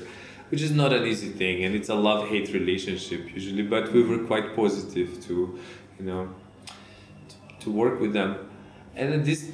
which 0.50 0.62
is 0.62 0.72
not 0.72 0.92
an 0.92 1.06
easy 1.06 1.28
thing 1.28 1.64
and 1.64 1.74
it's 1.74 1.88
a 1.88 1.94
love 1.94 2.28
hate 2.28 2.52
relationship 2.52 3.32
usually 3.32 3.62
but 3.62 3.92
we 3.92 4.02
were 4.02 4.18
quite 4.24 4.54
positive 4.54 5.24
to 5.26 5.58
you 6.00 6.06
know, 6.06 6.28
to, 7.60 7.70
work 7.70 8.00
with 8.00 8.12
them. 8.12 8.36
And 8.96 9.12
at 9.12 9.24
this, 9.24 9.50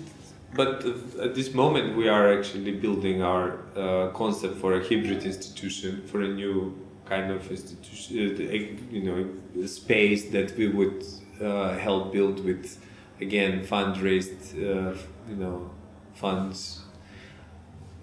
but 0.55 0.85
at 1.21 1.35
this 1.35 1.53
moment, 1.53 1.97
we 1.97 2.09
are 2.09 2.39
actually 2.39 2.73
building 2.73 3.23
our 3.23 3.59
uh, 3.77 4.09
concept 4.15 4.57
for 4.59 4.75
a 4.75 4.81
hybrid 4.81 5.25
institution, 5.25 6.03
for 6.07 6.23
a 6.23 6.29
new 6.29 6.79
kind 7.05 7.31
of 7.31 7.51
institution, 7.51 8.17
uh, 8.17 8.95
you 8.95 9.03
know, 9.03 9.67
space 9.67 10.31
that 10.31 10.57
we 10.57 10.69
would 10.69 11.05
uh, 11.41 11.77
help 11.77 12.13
build 12.13 12.45
with, 12.45 12.79
again, 13.21 13.65
fundraised, 13.65 14.55
uh, 14.55 14.97
you 15.29 15.37
know, 15.37 15.71
funds 16.15 16.83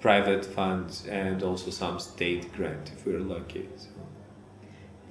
private 0.03 0.45
funds 0.45 1.07
and 1.07 1.41
also 1.43 1.71
some 1.71 1.97
state 1.97 2.51
grant 2.51 2.91
if 2.93 3.05
we're 3.05 3.19
lucky. 3.19 3.69
So 3.77 3.88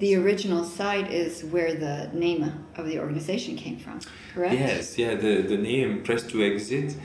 the 0.02 0.16
original 0.16 0.64
site 0.64 1.12
is 1.12 1.44
where 1.44 1.74
the 1.74 2.10
name 2.12 2.42
of 2.74 2.86
the 2.86 2.98
organization 2.98 3.54
came 3.54 3.78
from, 3.78 4.00
correct? 4.34 4.54
Yes, 4.54 4.98
yeah, 4.98 5.14
the, 5.14 5.42
the 5.42 5.56
name 5.56 6.02
Press 6.02 6.24
to 6.24 6.42
Exit 6.42 6.96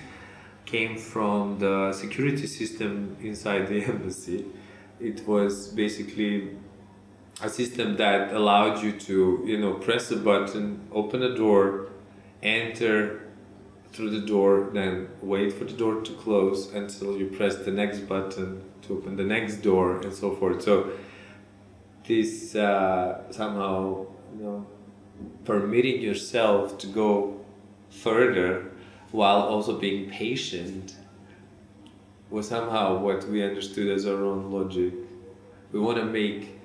came 0.66 0.98
from 0.98 1.60
the 1.60 1.94
security 1.94 2.48
system 2.48 3.16
inside 3.22 3.68
the 3.68 3.84
embassy. 3.94 4.46
It 5.00 5.28
was 5.28 5.68
basically 5.68 6.58
a 7.40 7.50
system 7.50 7.98
that 7.98 8.34
allowed 8.34 8.82
you 8.82 8.94
to, 8.94 9.44
you 9.46 9.60
know, 9.60 9.76
press 9.76 10.10
a 10.10 10.16
button, 10.16 10.88
open 10.92 11.22
a 11.22 11.36
door, 11.36 11.90
enter 12.42 13.22
through 13.92 14.10
the 14.10 14.26
door, 14.26 14.72
then 14.74 15.08
wait 15.22 15.54
for 15.54 15.66
the 15.66 15.78
door 15.84 16.02
to 16.02 16.14
close 16.14 16.74
until 16.74 17.16
you 17.16 17.28
press 17.28 17.58
the 17.58 17.72
next 17.72 18.00
button 18.10 18.64
to 18.82 18.98
open 18.98 19.18
the 19.18 19.24
next 19.24 19.58
door, 19.58 20.02
and 20.02 20.12
so 20.12 20.36
forth. 20.36 20.64
So 20.64 20.94
this 22.08 22.56
uh, 22.56 23.22
somehow 23.32 24.06
you 24.38 24.44
know 24.44 24.68
permitting 25.46 26.02
yourself 26.02 26.78
to 26.78 26.88
go 26.88 27.40
further 27.90 28.72
while 29.12 29.42
also 29.42 29.80
being 29.80 30.10
patient 30.10 30.96
was 32.30 32.48
somehow 32.48 32.98
what 32.98 33.28
we 33.30 33.42
understood 33.44 33.88
as 33.88 34.06
our 34.06 34.24
own 34.24 34.52
logic. 34.52 34.94
We 35.72 35.80
want 35.80 35.98
to 35.98 36.06
make 36.06 36.60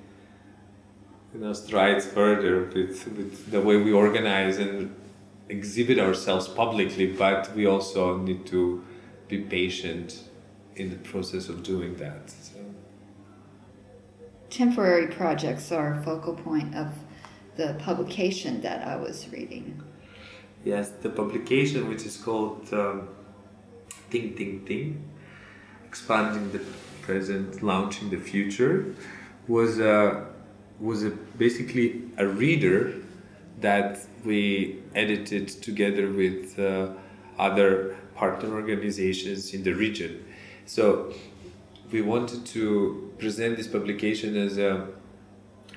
you 1.33 1.39
know 1.39 1.53
strides 1.53 2.05
further 2.05 2.65
with, 2.65 3.07
with 3.17 3.51
the 3.51 3.61
way 3.61 3.77
we 3.77 3.91
organize 3.91 4.57
and 4.57 4.95
exhibit 5.49 5.99
ourselves 5.99 6.47
publicly, 6.47 7.07
but 7.07 7.53
we 7.55 7.65
also 7.65 8.17
need 8.17 8.45
to 8.47 8.83
be 9.27 9.39
patient 9.39 10.23
in 10.75 10.89
the 10.89 10.95
process 10.97 11.49
of 11.49 11.63
doing 11.63 11.95
that. 11.97 12.29
So 12.29 12.62
temporary 14.53 15.07
projects 15.07 15.71
are 15.71 15.95
a 15.95 16.03
focal 16.03 16.35
point 16.35 16.75
of 16.75 16.89
the 17.55 17.75
publication 17.79 18.61
that 18.61 18.87
I 18.87 18.95
was 18.95 19.27
reading. 19.29 19.81
Yes, 20.63 20.89
the 21.01 21.09
publication, 21.09 21.89
which 21.89 22.05
is 22.05 22.17
called 22.17 22.71
um, 22.71 23.09
Ting 24.11 24.35
Ting 24.35 24.63
Ting, 24.65 25.09
expanding 25.85 26.51
the 26.51 26.61
present, 27.01 27.63
launching 27.63 28.09
the 28.09 28.17
future, 28.17 28.95
was 29.47 29.79
a 29.79 30.27
was 30.79 31.03
a, 31.03 31.09
basically 31.37 32.03
a 32.17 32.27
reader 32.27 32.93
that 33.59 33.99
we 34.23 34.81
edited 34.95 35.47
together 35.47 36.09
with 36.11 36.57
uh, 36.59 36.89
other 37.37 37.95
partner 38.15 38.53
organizations 38.53 39.53
in 39.53 39.63
the 39.63 39.73
region. 39.73 40.23
So 40.65 41.13
we 41.93 42.01
wanted 42.01 42.43
to 42.43 43.13
present 43.19 43.55
this 43.55 43.67
publication 43.67 44.35
as 44.35 44.57
a 44.57 44.87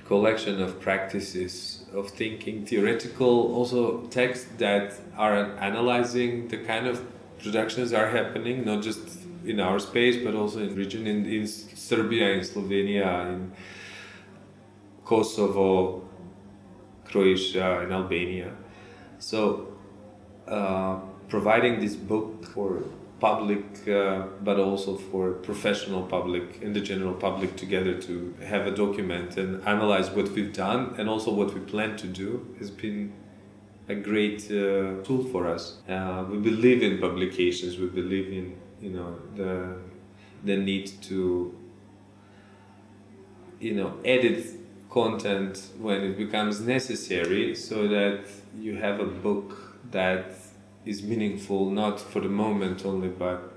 collection 0.05 0.59
of 0.59 0.81
practices 0.81 1.85
of 1.93 2.09
thinking, 2.09 2.65
theoretical 2.65 3.53
also 3.53 4.01
texts 4.07 4.47
that 4.57 4.93
are 5.15 5.55
analyzing 5.59 6.47
the 6.47 6.57
kind 6.57 6.87
of 6.87 7.05
productions 7.39 7.93
are 7.93 8.09
happening, 8.09 8.65
not 8.65 8.81
just 8.81 9.19
in 9.45 9.59
our 9.59 9.77
space, 9.77 10.17
but 10.23 10.33
also 10.33 10.59
in 10.59 10.75
region, 10.75 11.05
in, 11.05 11.25
in 11.25 11.47
Serbia, 11.47 12.31
in 12.31 12.39
Slovenia, 12.39 13.31
in 13.31 13.51
Kosovo, 15.05 16.01
Croatia, 17.05 17.81
and 17.81 17.93
Albania. 17.93 18.51
So, 19.19 19.67
uh, 20.47 20.99
providing 21.29 21.79
this 21.79 21.95
book 21.95 22.43
for 22.45 22.83
public, 23.19 23.87
uh, 23.87 24.23
but 24.43 24.59
also 24.59 24.95
for 24.95 25.33
professional 25.33 26.03
public 26.03 26.61
and 26.61 26.75
the 26.75 26.81
general 26.81 27.13
public 27.13 27.55
together 27.55 27.99
to 27.99 28.35
have 28.45 28.67
a 28.67 28.71
document 28.71 29.37
and 29.37 29.63
analyze 29.67 30.09
what 30.11 30.29
we've 30.31 30.53
done 30.53 30.93
and 30.97 31.09
also 31.09 31.31
what 31.33 31.53
we 31.53 31.59
plan 31.61 31.97
to 31.97 32.07
do 32.07 32.55
has 32.59 32.69
been 32.69 33.11
a 33.89 33.95
great 33.95 34.43
uh, 34.51 35.01
tool 35.03 35.23
for 35.31 35.47
us. 35.47 35.77
Uh, 35.89 36.25
we 36.29 36.37
believe 36.37 36.83
in 36.83 36.99
publications. 36.99 37.77
We 37.77 37.87
believe 37.87 38.31
in 38.31 38.55
you 38.81 38.91
know 38.91 39.17
the 39.35 39.77
the 40.43 40.57
need 40.57 40.91
to 41.03 41.55
you 43.59 43.73
know 43.73 43.97
edit 44.05 44.45
content 44.89 45.69
when 45.79 46.01
it 46.01 46.17
becomes 46.17 46.59
necessary, 46.59 47.55
so 47.55 47.87
that 47.87 48.25
you 48.59 48.75
have 48.75 48.99
a 48.99 49.05
book 49.05 49.77
that 49.91 50.31
is 50.87 51.03
meaningful 51.03 51.69
not 51.69 51.99
for 51.99 52.21
the 52.21 52.29
moment 52.29 52.85
only 52.85 53.09
but 53.09 53.53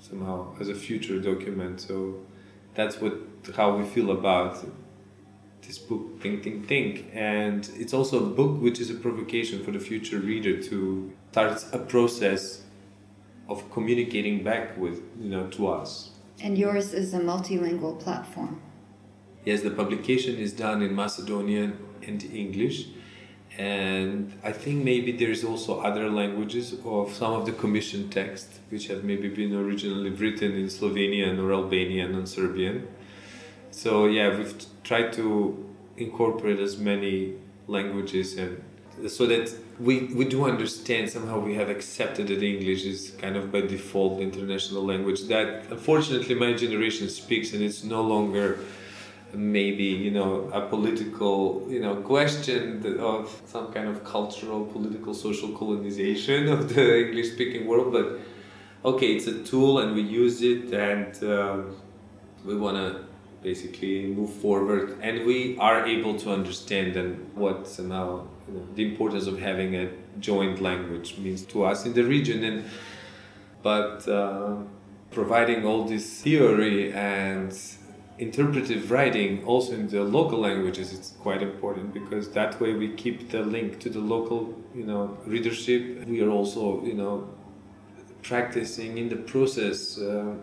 somehow 0.00 0.54
as 0.60 0.68
a 0.68 0.74
future 0.74 1.18
document. 1.18 1.80
So 1.80 2.20
that's 2.74 3.00
what 3.00 3.14
how 3.56 3.76
we 3.76 3.84
feel 3.84 4.10
about 4.10 4.64
this 5.62 5.78
book 5.78 6.20
think 6.20 6.44
think 6.44 6.68
think. 6.68 7.06
And 7.12 7.68
it's 7.76 7.94
also 7.94 8.24
a 8.24 8.28
book 8.28 8.60
which 8.60 8.78
is 8.80 8.90
a 8.90 8.94
provocation 8.94 9.64
for 9.64 9.70
the 9.70 9.80
future 9.80 10.18
reader 10.18 10.62
to 10.64 11.12
start 11.32 11.64
a 11.72 11.78
process 11.78 12.62
of 13.48 13.70
communicating 13.70 14.42
back 14.42 14.76
with 14.76 15.02
you 15.20 15.30
know 15.30 15.46
to 15.48 15.68
us. 15.68 16.10
And 16.40 16.58
yours 16.58 16.92
is 16.92 17.14
a 17.14 17.20
multilingual 17.20 17.98
platform. 17.98 18.60
Yes 19.44 19.62
the 19.62 19.70
publication 19.70 20.36
is 20.36 20.52
done 20.52 20.82
in 20.82 20.94
macedonian 20.94 21.78
and 22.06 22.22
english 22.24 22.88
and 23.58 24.32
I 24.44 24.52
think 24.52 24.84
maybe 24.84 25.12
there's 25.12 25.42
also 25.42 25.80
other 25.80 26.10
languages 26.10 26.74
of 26.84 27.14
some 27.14 27.32
of 27.32 27.46
the 27.46 27.52
commission 27.52 28.10
text 28.10 28.48
which 28.68 28.88
have 28.88 29.02
maybe 29.02 29.28
been 29.28 29.54
originally 29.54 30.10
written 30.10 30.52
in 30.52 30.66
Slovenian 30.66 31.42
or 31.42 31.52
Albanian 31.52 32.14
and 32.14 32.28
Serbian. 32.28 32.86
So 33.70 34.06
yeah, 34.06 34.36
we've 34.36 34.54
tried 34.84 35.12
to 35.14 35.64
incorporate 35.96 36.60
as 36.60 36.76
many 36.76 37.34
languages 37.66 38.36
and 38.36 38.62
so 39.08 39.26
that 39.26 39.54
we, 39.78 40.04
we 40.14 40.24
do 40.24 40.44
understand 40.46 41.10
somehow 41.10 41.38
we 41.38 41.54
have 41.54 41.68
accepted 41.68 42.28
that 42.28 42.42
English 42.42 42.84
is 42.84 43.12
kind 43.18 43.36
of 43.36 43.52
by 43.52 43.60
default 43.60 44.20
international 44.20 44.84
language 44.84 45.24
that 45.24 45.66
unfortunately 45.70 46.34
my 46.34 46.54
generation 46.54 47.08
speaks 47.08 47.52
and 47.52 47.62
it's 47.62 47.84
no 47.84 48.02
longer 48.02 48.58
maybe 49.36 49.84
you 49.84 50.10
know 50.10 50.48
a 50.52 50.62
political 50.62 51.66
you 51.68 51.80
know 51.80 51.96
question 51.96 52.98
of 52.98 53.42
some 53.46 53.70
kind 53.72 53.86
of 53.86 54.02
cultural 54.02 54.64
political 54.64 55.12
social 55.12 55.50
colonization 55.50 56.48
of 56.48 56.74
the 56.74 56.84
english 57.06 57.32
speaking 57.32 57.66
world 57.66 57.92
but 57.92 58.18
okay 58.84 59.14
it's 59.14 59.26
a 59.26 59.42
tool 59.44 59.80
and 59.80 59.94
we 59.94 60.00
use 60.00 60.40
it 60.42 60.72
and 60.72 61.22
um, 61.24 61.76
we 62.46 62.56
want 62.56 62.76
to 62.76 63.04
basically 63.42 64.06
move 64.06 64.32
forward 64.32 64.96
and 65.02 65.26
we 65.26 65.56
are 65.58 65.84
able 65.84 66.18
to 66.18 66.32
understand 66.32 66.96
and 66.96 67.32
what 67.34 67.66
somehow 67.68 68.26
you 68.48 68.54
know, 68.54 68.66
the 68.74 68.84
importance 68.90 69.26
of 69.26 69.38
having 69.38 69.76
a 69.76 69.90
joint 70.18 70.60
language 70.60 71.18
means 71.18 71.42
to 71.42 71.62
us 71.62 71.84
in 71.84 71.92
the 71.92 72.02
region 72.02 72.42
and 72.42 72.64
but 73.62 74.08
uh, 74.08 74.54
providing 75.10 75.66
all 75.66 75.84
this 75.84 76.22
theory 76.22 76.92
and 76.92 77.52
interpretive 78.18 78.90
writing 78.90 79.44
also 79.44 79.74
in 79.74 79.88
the 79.88 80.02
local 80.02 80.38
languages 80.38 80.92
it's 80.92 81.10
quite 81.20 81.42
important 81.42 81.92
because 81.92 82.30
that 82.30 82.58
way 82.60 82.72
we 82.72 82.88
keep 82.94 83.30
the 83.30 83.42
link 83.42 83.78
to 83.78 83.90
the 83.90 83.98
local 83.98 84.54
you 84.74 84.84
know 84.84 85.18
readership. 85.26 86.06
We 86.06 86.22
are 86.22 86.30
also 86.30 86.82
you 86.84 86.94
know 86.94 87.28
practicing 88.22 88.98
in 88.98 89.08
the 89.08 89.16
process 89.16 89.98
uh, 89.98 90.34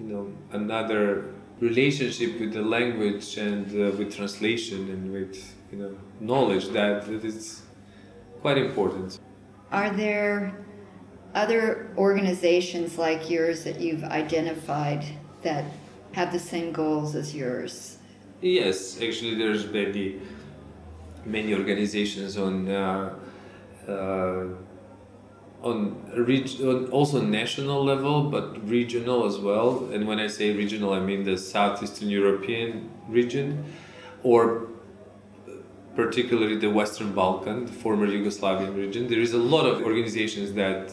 you 0.00 0.06
know 0.06 0.32
another 0.52 1.32
relationship 1.60 2.40
with 2.40 2.52
the 2.52 2.62
language 2.62 3.36
and 3.36 3.66
uh, 3.66 3.96
with 3.96 4.16
translation 4.16 4.90
and 4.90 5.12
with 5.12 5.54
you 5.70 5.78
know 5.78 5.96
knowledge 6.20 6.68
that 6.70 7.06
that 7.06 7.24
is 7.24 7.62
quite 8.42 8.58
important. 8.58 9.20
Are 9.70 9.90
there 9.90 10.52
other 11.34 11.90
organizations 11.96 12.98
like 12.98 13.30
yours 13.30 13.64
that 13.64 13.80
you've 13.80 14.04
identified 14.04 15.04
that 15.42 15.64
have 16.14 16.32
the 16.32 16.38
same 16.38 16.72
goals 16.72 17.14
as 17.14 17.34
yours? 17.34 17.98
Yes, 18.40 19.00
actually, 19.00 19.34
there's 19.36 19.66
many 19.66 20.20
many 21.26 21.54
organizations 21.54 22.36
on 22.36 22.68
uh, 22.68 23.14
uh, 23.88 24.44
on, 25.62 25.78
reg- 26.14 26.60
on 26.60 26.86
also 26.90 27.22
national 27.22 27.82
level, 27.82 28.24
but 28.30 28.68
regional 28.68 29.24
as 29.24 29.38
well. 29.38 29.88
And 29.92 30.06
when 30.06 30.20
I 30.20 30.26
say 30.26 30.52
regional, 30.52 30.92
I 30.92 31.00
mean 31.00 31.24
the 31.24 31.38
southeastern 31.38 32.10
European 32.10 32.90
region, 33.08 33.64
or 34.22 34.68
particularly 35.96 36.58
the 36.58 36.70
Western 36.70 37.12
Balkan, 37.12 37.66
the 37.66 37.72
former 37.72 38.06
Yugoslavian 38.06 38.76
region. 38.76 39.08
There 39.08 39.20
is 39.20 39.32
a 39.32 39.38
lot 39.38 39.64
of 39.64 39.82
organizations 39.82 40.52
that 40.52 40.92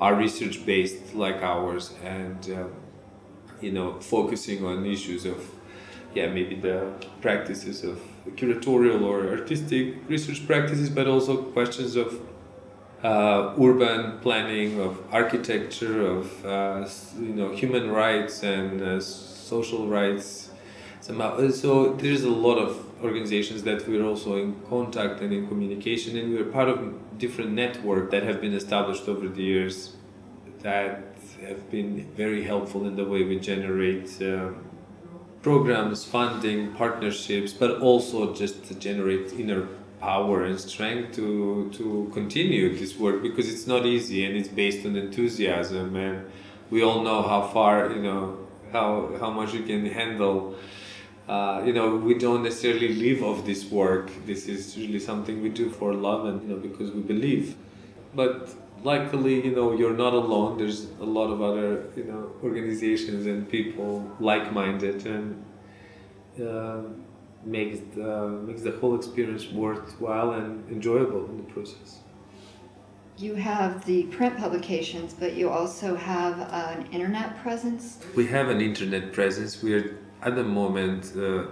are 0.00 0.14
research 0.14 0.64
based 0.64 1.14
like 1.14 1.42
ours 1.42 1.94
and. 2.04 2.50
Uh, 2.50 2.64
you 3.60 3.72
know, 3.72 4.00
focusing 4.00 4.64
on 4.64 4.86
issues 4.86 5.24
of, 5.24 5.38
yeah, 6.14 6.26
maybe 6.26 6.56
the 6.56 6.92
practices 7.20 7.84
of 7.84 8.00
curatorial 8.36 9.02
or 9.02 9.28
artistic 9.30 9.96
research 10.08 10.46
practices, 10.46 10.88
but 10.88 11.06
also 11.06 11.42
questions 11.42 11.96
of 11.96 12.20
uh, 13.02 13.54
urban 13.60 14.18
planning, 14.20 14.80
of 14.80 14.98
architecture, 15.12 16.06
of 16.06 16.44
uh, 16.44 16.88
you 17.20 17.34
know 17.34 17.54
human 17.54 17.90
rights 17.90 18.42
and 18.42 18.80
uh, 18.80 19.00
social 19.00 19.86
rights. 19.88 20.50
Somehow, 21.00 21.50
so 21.50 21.92
there's 21.92 22.24
a 22.24 22.30
lot 22.30 22.56
of 22.56 22.82
organizations 23.04 23.62
that 23.64 23.86
we're 23.86 24.06
also 24.06 24.38
in 24.38 24.58
contact 24.70 25.20
and 25.20 25.34
in 25.34 25.46
communication, 25.46 26.16
and 26.16 26.32
we're 26.32 26.46
part 26.46 26.70
of 26.70 27.18
different 27.18 27.52
networks 27.52 28.10
that 28.10 28.22
have 28.22 28.40
been 28.40 28.54
established 28.54 29.06
over 29.06 29.28
the 29.28 29.42
years 29.42 29.96
that 30.62 31.13
have 31.42 31.70
been 31.70 32.06
very 32.16 32.44
helpful 32.44 32.86
in 32.86 32.96
the 32.96 33.04
way 33.04 33.22
we 33.24 33.38
generate 33.38 34.20
uh, 34.22 34.50
programs, 35.42 36.04
funding, 36.04 36.72
partnerships, 36.72 37.52
but 37.52 37.80
also 37.80 38.34
just 38.34 38.64
to 38.64 38.74
generate 38.74 39.32
inner 39.32 39.68
power 40.00 40.44
and 40.44 40.60
strength 40.60 41.14
to 41.16 41.70
to 41.78 42.10
continue 42.12 42.76
this 42.76 42.92
work 42.98 43.22
because 43.22 43.46
it's 43.52 43.66
not 43.66 43.86
easy 43.86 44.24
and 44.26 44.36
it's 44.36 44.48
based 44.48 44.84
on 44.86 44.96
enthusiasm. 44.96 45.96
And 45.96 46.24
we 46.70 46.82
all 46.82 47.02
know 47.02 47.22
how 47.22 47.42
far 47.56 47.90
you 47.90 48.02
know 48.02 48.22
how 48.72 49.16
how 49.20 49.30
much 49.30 49.54
you 49.54 49.62
can 49.62 49.86
handle. 49.86 50.56
Uh, 51.26 51.62
you 51.64 51.72
know 51.72 51.96
we 51.96 52.14
don't 52.24 52.42
necessarily 52.42 52.90
live 53.06 53.22
of 53.22 53.46
this 53.46 53.62
work. 53.70 54.10
This 54.26 54.46
is 54.46 54.76
really 54.76 54.98
something 55.10 55.42
we 55.42 55.48
do 55.48 55.70
for 55.70 55.94
love 55.94 56.26
and 56.26 56.42
you 56.42 56.48
know 56.50 56.60
because 56.68 56.90
we 56.90 57.00
believe. 57.00 57.56
But 58.14 58.50
luckily, 58.84 59.44
you 59.44 59.54
know, 59.56 59.72
you're 59.72 59.96
not 59.96 60.12
alone. 60.12 60.58
There's 60.58 60.86
a 61.00 61.04
lot 61.04 61.28
of 61.30 61.42
other, 61.42 61.86
you 61.96 62.04
know, 62.04 62.30
organizations 62.42 63.26
and 63.26 63.48
people 63.48 64.08
like-minded, 64.20 65.06
and 65.06 65.44
uh, 66.40 66.82
makes 67.44 67.78
the 67.94 68.28
makes 68.46 68.62
the 68.62 68.72
whole 68.72 68.94
experience 68.94 69.50
worthwhile 69.50 70.32
and 70.32 70.70
enjoyable 70.70 71.24
in 71.30 71.36
the 71.38 71.52
process. 71.52 72.00
You 73.16 73.34
have 73.36 73.84
the 73.84 74.04
print 74.04 74.36
publications, 74.38 75.14
but 75.14 75.34
you 75.34 75.48
also 75.48 75.94
have 75.94 76.40
an 76.52 76.86
internet 76.90 77.40
presence. 77.42 77.98
We 78.16 78.26
have 78.26 78.48
an 78.48 78.60
internet 78.60 79.12
presence. 79.12 79.62
We 79.62 79.74
are 79.74 79.96
at 80.22 80.34
the 80.34 80.42
moment 80.42 81.12
uh, 81.16 81.46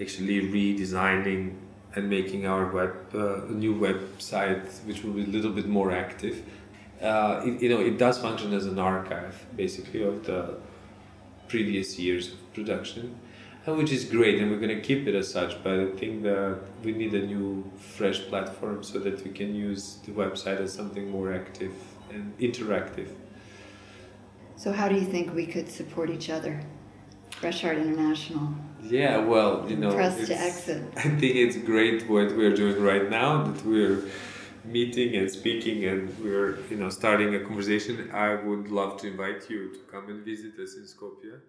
actually 0.00 0.40
redesigning 0.50 1.54
and 1.94 2.08
making 2.08 2.46
our 2.46 2.70
web 2.72 2.94
uh, 3.14 3.40
new 3.48 3.74
website, 3.74 4.66
which 4.86 5.02
will 5.02 5.12
be 5.12 5.24
a 5.24 5.26
little 5.26 5.52
bit 5.52 5.66
more 5.66 5.92
active. 5.92 6.42
Uh, 7.00 7.42
it, 7.44 7.62
you 7.62 7.68
know, 7.68 7.80
it 7.80 7.98
does 7.98 8.18
function 8.18 8.54
as 8.54 8.66
an 8.66 8.78
archive, 8.78 9.44
basically, 9.56 10.02
of 10.02 10.24
the 10.24 10.56
previous 11.48 11.98
years 11.98 12.32
of 12.32 12.54
production. 12.54 13.18
which 13.66 13.92
is 13.92 14.04
great, 14.04 14.40
and 14.40 14.50
we're 14.50 14.58
going 14.66 14.76
to 14.80 14.80
keep 14.80 15.06
it 15.06 15.14
as 15.14 15.30
such. 15.30 15.62
But 15.62 15.74
I 15.80 15.86
think 16.00 16.22
that 16.22 16.58
we 16.82 16.92
need 16.92 17.14
a 17.14 17.24
new, 17.24 17.70
fresh 17.96 18.20
platform 18.30 18.82
so 18.82 18.98
that 19.00 19.22
we 19.24 19.30
can 19.30 19.54
use 19.54 19.98
the 20.04 20.12
website 20.12 20.60
as 20.60 20.72
something 20.72 21.10
more 21.10 21.32
active 21.32 21.74
and 22.10 22.36
interactive. 22.38 23.10
So, 24.56 24.72
how 24.72 24.88
do 24.88 24.94
you 24.94 25.06
think 25.14 25.34
we 25.34 25.46
could 25.46 25.68
support 25.70 26.10
each 26.10 26.28
other? 26.30 26.60
Fresh 27.40 27.64
Art 27.64 27.78
International. 27.78 28.54
Yeah, 28.82 29.18
well, 29.18 29.64
you 29.68 29.76
know, 29.76 29.94
press 29.94 30.26
to 30.26 30.34
exit. 30.34 30.82
I 30.96 31.02
think 31.02 31.36
it's 31.36 31.56
great 31.56 32.08
what 32.08 32.36
we're 32.36 32.54
doing 32.54 32.82
right 32.82 33.08
now. 33.08 33.44
That 33.44 33.64
we're 33.64 34.02
meeting 34.64 35.16
and 35.16 35.30
speaking, 35.30 35.84
and 35.84 36.16
we're 36.22 36.58
you 36.70 36.76
know 36.76 36.90
starting 36.90 37.34
a 37.34 37.40
conversation. 37.40 38.10
I 38.12 38.34
would 38.34 38.68
love 38.68 39.00
to 39.00 39.08
invite 39.08 39.48
you 39.48 39.72
to 39.72 39.78
come 39.90 40.08
and 40.08 40.24
visit 40.24 40.58
us 40.58 40.74
in 40.74 40.82
Skopje. 40.82 41.40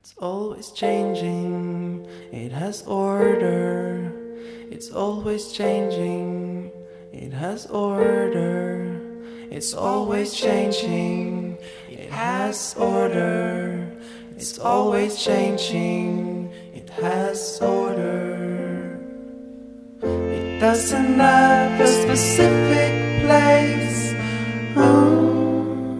It's 0.00 0.14
always 0.16 0.70
changing, 0.70 2.06
it 2.32 2.52
has 2.52 2.82
order. 2.86 4.10
It's 4.70 4.90
always 4.90 5.52
changing, 5.52 6.72
it 7.12 7.34
has 7.34 7.66
order. 7.66 8.98
It's 9.50 9.74
always 9.74 10.32
changing, 10.32 11.58
it 11.90 12.08
has 12.10 12.74
order. 12.78 13.92
It's 14.36 14.58
always 14.58 15.22
changing, 15.22 16.39
it 16.39 16.39
has 16.92 17.60
order. 17.62 18.98
It 20.02 20.60
doesn't 20.60 21.18
have 21.18 21.80
a 21.80 21.86
specific 21.86 23.22
place. 23.24 24.14
Oh, 24.76 25.94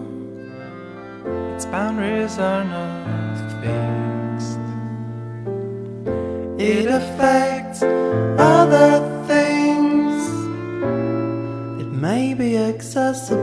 its 1.55 1.65
boundaries 1.65 2.37
are 2.37 2.63
not 2.63 3.37
fixed. 3.61 4.59
It 6.59 6.87
affects 6.87 7.81
other 8.37 8.99
things. 9.27 10.21
It 11.81 11.87
may 11.87 12.33
be 12.33 12.57
accessible, 12.57 13.40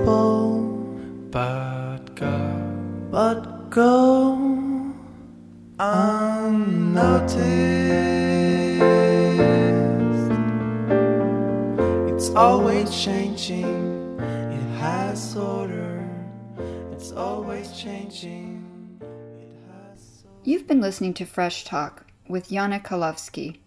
changing. 13.39 14.19
It 14.19 14.79
has 14.79 15.37
order. 15.37 16.05
It's 16.93 17.13
always 17.13 17.71
changing. 17.73 18.65
You've 20.43 20.67
been 20.67 20.81
listening 20.81 21.15
to 21.15 21.25
Fresh 21.25 21.63
Talk 21.65 22.05
with 22.29 22.49
Yane 22.49 22.83
Calovski. 22.83 23.59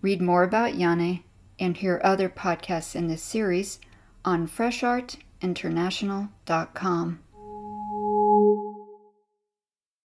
Read 0.00 0.22
more 0.22 0.44
about 0.44 0.72
Yane 0.74 1.24
and 1.58 1.76
hear 1.76 2.00
other 2.02 2.30
podcasts 2.30 2.96
in 2.96 3.08
this 3.08 3.22
series 3.22 3.80
on 4.24 4.48
freshartinternational.com. 4.48 7.18